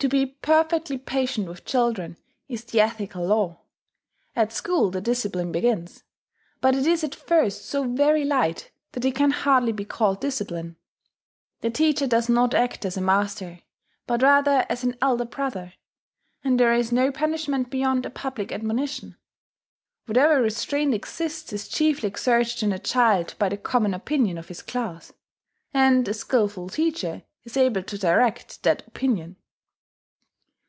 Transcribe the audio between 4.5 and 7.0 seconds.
school the discipline begins; but it